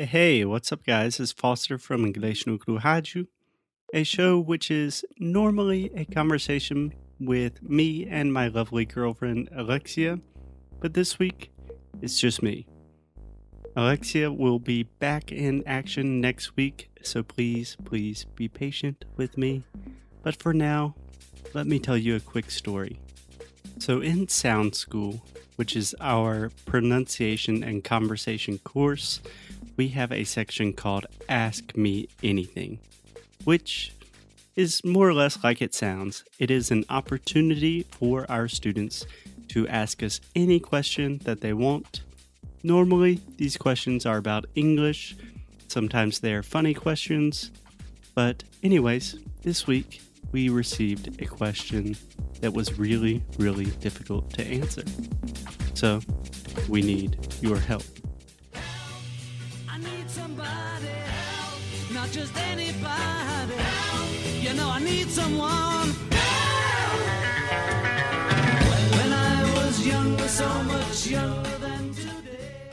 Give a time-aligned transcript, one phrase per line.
[0.00, 1.18] Hey, what's up, guys?
[1.18, 2.78] It's Foster from English no Cru
[3.92, 10.20] a show which is normally a conversation with me and my lovely girlfriend Alexia,
[10.78, 11.50] but this week
[12.00, 12.68] it's just me.
[13.74, 19.64] Alexia will be back in action next week, so please, please be patient with me.
[20.22, 20.94] But for now,
[21.54, 23.00] let me tell you a quick story.
[23.80, 25.24] So, in Sound School,
[25.56, 29.20] which is our pronunciation and conversation course,
[29.78, 32.80] we have a section called Ask Me Anything,
[33.44, 33.94] which
[34.56, 36.24] is more or less like it sounds.
[36.40, 39.06] It is an opportunity for our students
[39.50, 42.02] to ask us any question that they want.
[42.64, 45.16] Normally, these questions are about English,
[45.68, 47.52] sometimes they're funny questions.
[48.16, 51.96] But, anyways, this week we received a question
[52.40, 54.82] that was really, really difficult to answer.
[55.74, 56.00] So,
[56.68, 57.84] we need your help.
[61.98, 64.08] Not just anybody help.
[64.40, 67.00] You know I need someone help.
[68.96, 72.70] When I was younger, so much younger than today.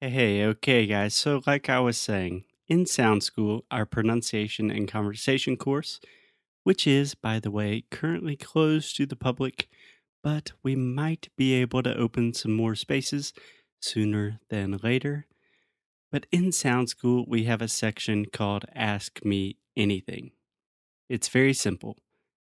[0.00, 1.14] Hey, hey, okay, guys.
[1.14, 6.00] So, like I was saying, in Sound School, our pronunciation and conversation course,
[6.64, 9.68] which is, by the way, currently closed to the public,
[10.24, 13.32] but we might be able to open some more spaces
[13.80, 15.26] sooner than later.
[16.12, 20.32] But in Sound School, we have a section called Ask Me Anything.
[21.08, 21.96] It's very simple.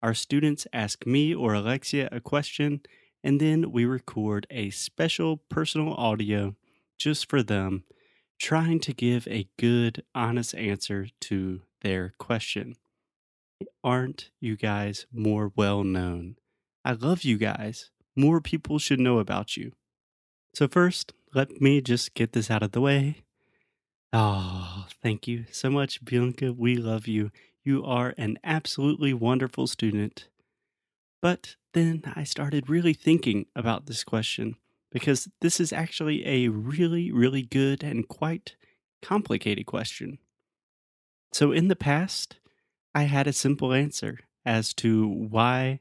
[0.02, 2.82] Our students ask me or Alexia a question,
[3.24, 6.56] and then we record a special personal audio
[6.98, 7.84] just for them,
[8.40, 12.76] trying to give a good, honest answer to their question.
[13.84, 16.38] Aren't you guys more well known?
[16.84, 17.92] I love you guys.
[18.16, 19.74] More people should know about you.
[20.56, 23.24] So, first, let me just get this out of the way.
[24.14, 26.54] Oh, thank you so much, Bianca.
[26.54, 27.32] We love you.
[27.64, 30.28] You are an absolutely wonderful student.
[31.22, 34.58] But then I started really thinking about this question
[34.92, 38.56] because this is actually a really, really good and quite
[39.02, 40.20] complicated question.
[41.34, 42.40] So, in the past,
[42.96, 45.80] I had a simple answer as to why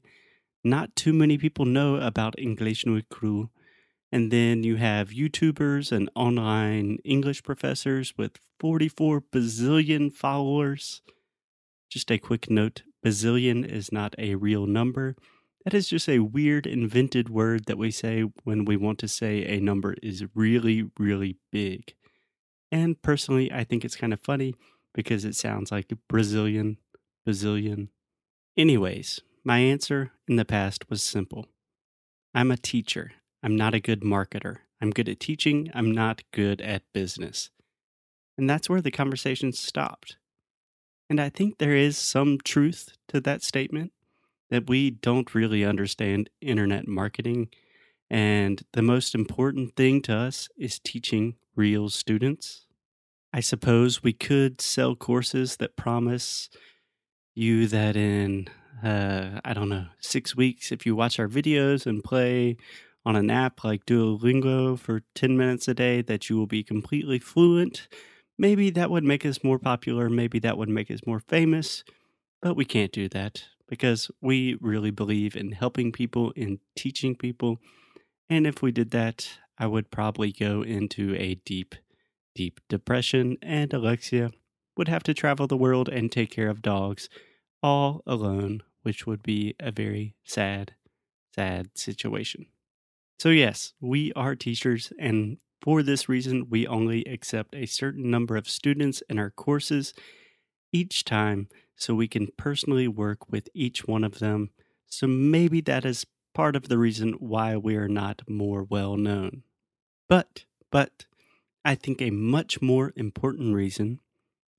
[0.65, 3.51] not too many people know about English no Cru
[4.13, 11.03] and then you have YouTubers and online English professors with 44 bazillion followers.
[11.91, 15.17] Just a quick note bazillion is not a real number.
[15.65, 19.45] That is just a weird invented word that we say when we want to say
[19.45, 21.95] a number is really, really big.
[22.73, 24.55] And personally, I think it's kind of funny
[24.95, 26.79] because it sounds like Brazilian,
[27.29, 27.89] bazillion.
[28.57, 31.47] Anyways, my answer in the past was simple
[32.35, 34.59] I'm a teacher I'm not a good marketer.
[34.81, 35.71] I'm good at teaching.
[35.75, 37.51] I'm not good at business.
[38.39, 40.17] And that's where the conversation stopped.
[41.09, 43.93] And I think there is some truth to that statement
[44.49, 47.49] that we don't really understand internet marketing.
[48.09, 52.67] And the most important thing to us is teaching real students.
[53.33, 56.49] I suppose we could sell courses that promise
[57.35, 58.49] you that in,
[58.83, 62.57] uh, I don't know, six weeks, if you watch our videos and play
[63.05, 67.19] on an app like Duolingo for 10 minutes a day that you will be completely
[67.19, 67.89] fluent.
[68.39, 70.09] Maybe that would make us more popular.
[70.09, 71.85] Maybe that would make us more famous.
[72.43, 77.59] But we can't do that because we really believe in helping people, in teaching people.
[78.29, 79.29] And if we did that,
[79.59, 81.75] I would probably go into a deep,
[82.35, 84.31] deep depression, and Alexia
[84.77, 87.09] would have to travel the world and take care of dogs
[87.63, 90.75] all alone, which would be a very sad,
[91.35, 92.47] sad situation.
[93.21, 98.35] So, yes, we are teachers, and for this reason, we only accept a certain number
[98.35, 99.93] of students in our courses
[100.73, 104.53] each time so we can personally work with each one of them.
[104.87, 109.43] So, maybe that is part of the reason why we are not more well known.
[110.09, 111.05] But, but,
[111.63, 114.01] I think a much more important reason,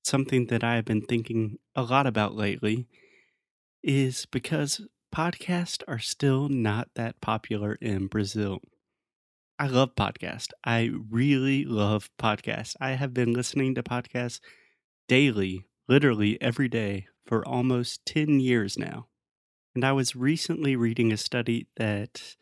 [0.04, 2.86] something that I have been thinking a lot about lately,
[3.82, 4.82] is because
[5.14, 8.60] podcasts are still not that popular in Brazil.
[9.60, 10.50] I love podcasts.
[10.64, 12.76] I really love podcasts.
[12.80, 14.40] I have been listening to podcasts
[15.08, 19.08] daily, literally every day, for almost 10 years now.
[19.76, 22.36] And I was recently reading a study that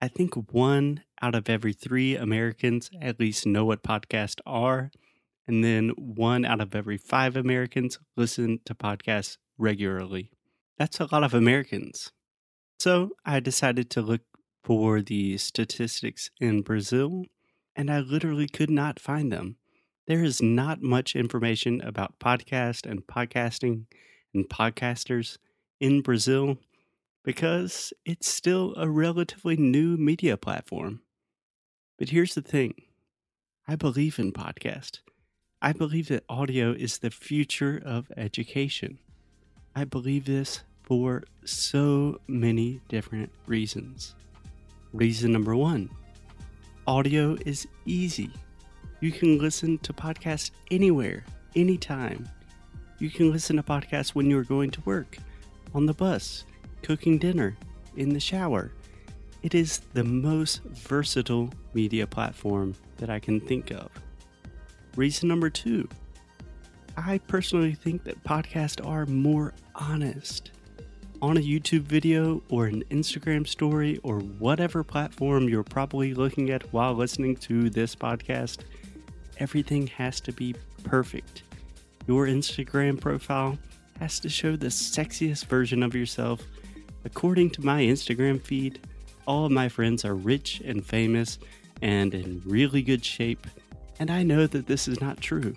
[0.00, 4.90] I think one out of every three Americans at least know what podcasts are.
[5.46, 10.30] And then one out of every five Americans listen to podcasts regularly.
[10.82, 12.10] That's a lot of Americans.
[12.80, 14.22] So I decided to look
[14.64, 17.26] for the statistics in Brazil,
[17.76, 19.58] and I literally could not find them.
[20.08, 23.84] there is not much information about podcast and podcasting
[24.34, 25.38] and podcasters
[25.78, 26.58] in Brazil
[27.22, 31.02] because it's still a relatively new media platform.
[31.96, 32.74] But here's the thing
[33.68, 34.98] I believe in podcast.
[35.62, 38.98] I believe that audio is the future of education.
[39.76, 44.14] I believe this for so many different reasons.
[44.92, 45.88] Reason number one
[46.86, 48.30] audio is easy.
[49.00, 51.24] You can listen to podcasts anywhere,
[51.56, 52.28] anytime.
[52.98, 55.16] You can listen to podcasts when you're going to work,
[55.74, 56.44] on the bus,
[56.82, 57.56] cooking dinner,
[57.96, 58.70] in the shower.
[59.42, 63.88] It is the most versatile media platform that I can think of.
[64.96, 65.88] Reason number two
[66.98, 70.50] I personally think that podcasts are more honest.
[71.22, 76.64] On a YouTube video or an Instagram story or whatever platform you're probably looking at
[76.72, 78.62] while listening to this podcast,
[79.38, 81.44] everything has to be perfect.
[82.08, 83.56] Your Instagram profile
[84.00, 86.42] has to show the sexiest version of yourself.
[87.04, 88.80] According to my Instagram feed,
[89.24, 91.38] all of my friends are rich and famous
[91.82, 93.46] and in really good shape,
[94.00, 95.54] and I know that this is not true.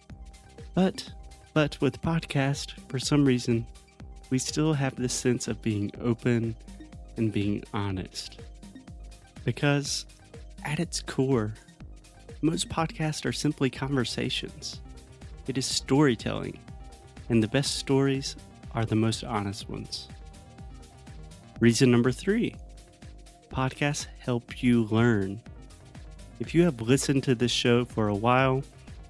[0.75, 1.11] But
[1.55, 3.65] but with podcast, for some reason,
[4.29, 6.55] we still have this sense of being open
[7.17, 8.39] and being honest.
[9.43, 10.05] Because
[10.63, 11.53] at its core,
[12.41, 14.81] most podcasts are simply conversations.
[15.47, 16.59] It is storytelling,
[17.29, 18.35] and the best stories
[18.73, 20.07] are the most honest ones.
[21.59, 22.55] Reason number three
[23.51, 25.39] podcasts help you learn.
[26.39, 28.63] If you have listened to this show for a while,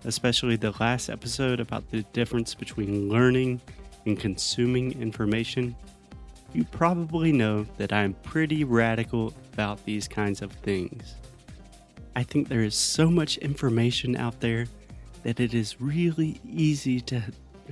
[0.04, 3.60] especially the last episode about the difference between learning
[4.06, 5.76] and consuming information,
[6.54, 11.16] you probably know that I'm pretty radical about these kinds of things.
[12.16, 14.68] I think there is so much information out there
[15.24, 17.22] that it is really easy to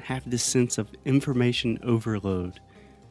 [0.02, 2.60] have this sense of information overload,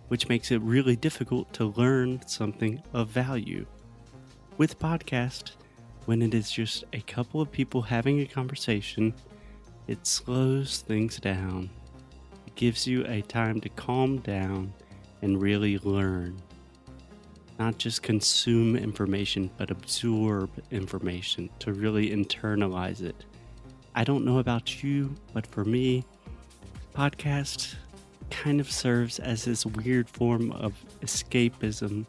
[0.09, 3.65] which makes it really difficult to learn something of value.
[4.59, 5.53] With podcast,
[6.05, 9.15] when it is just a couple of people having a conversation,
[9.87, 11.71] it slows things down.
[12.55, 14.73] Gives you a time to calm down
[15.23, 16.41] and really learn.
[17.59, 23.25] Not just consume information, but absorb information to really internalize it.
[23.95, 26.05] I don't know about you, but for me,
[26.95, 27.75] podcast
[28.31, 30.73] kind of serves as this weird form of
[31.03, 32.07] escapism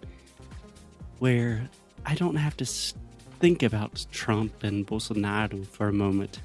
[1.20, 1.70] where
[2.06, 6.40] I don't have to think about Trump and Bolsonaro for a moment,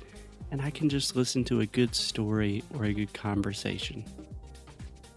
[0.51, 4.05] and I can just listen to a good story or a good conversation.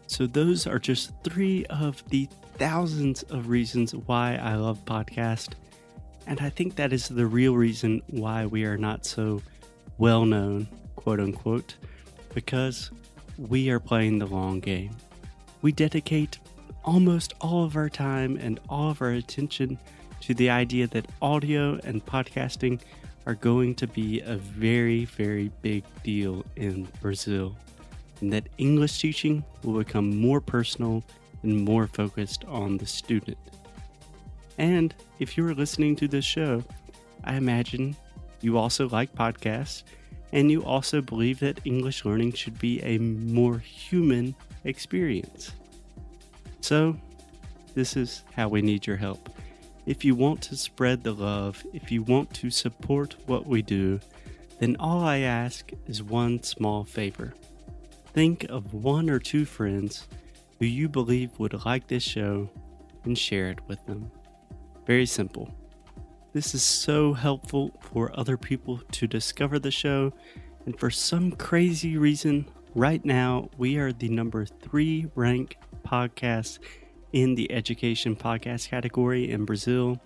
[0.08, 5.54] So, those are just three of the thousands of reasons why I love podcast.
[6.28, 9.42] And I think that is the real reason why we are not so
[9.98, 11.76] well known, quote unquote,
[12.34, 12.92] because
[13.38, 14.96] we are playing the long game.
[15.62, 16.40] We dedicate
[16.84, 19.80] almost all of our time and all of our attention
[20.22, 22.82] to the idea that audio and podcasting
[23.26, 27.56] are going to be a very, very big deal in Brazil,
[28.20, 31.04] and that English teaching will become more personal
[31.44, 33.38] and more focused on the student.
[34.58, 36.64] And if you are listening to this show,
[37.24, 37.96] I imagine
[38.42, 39.84] you also like podcasts
[40.34, 45.52] and you also believe that English learning should be a more human experience.
[46.62, 46.96] So,
[47.74, 49.30] this is how we need your help.
[49.86, 54.00] If you want to spread the love, if you want to support what we do,
[54.60, 57.34] then all I ask is one small favor.
[58.14, 60.08] Think of one or two friends
[60.60, 62.50] who you believe would like this show
[63.06, 64.12] and share it with them.
[64.86, 65.52] Very simple.
[66.34, 70.14] This is so helpful for other people to discover the show,
[70.66, 72.46] and for some crazy reason,
[72.76, 76.60] right now we are the number three ranked podcast
[77.14, 80.02] in the education podcast category in Brazil.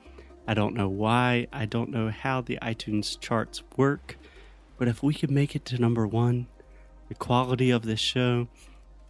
[0.47, 4.17] I don't know why, I don't know how the iTunes charts work,
[4.77, 6.47] but if we could make it to number one,
[7.07, 8.47] the quality of this show,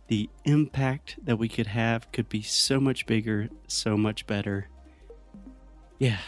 [0.08, 4.70] the impact that we could have could be so much bigger, so much better.
[5.98, 6.20] Yeah.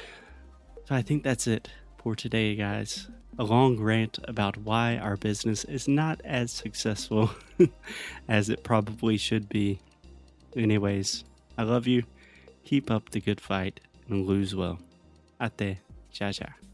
[0.86, 3.10] So I think that's it for today, guys.
[3.38, 7.30] A long rant about why our business is not as successful
[8.28, 9.80] as it probably should be.
[10.56, 11.24] Anyways,
[11.58, 12.04] I love you.
[12.64, 14.80] Keep up the good fight and lose well.
[15.40, 15.78] Até.
[16.12, 16.67] Tchau, tchau.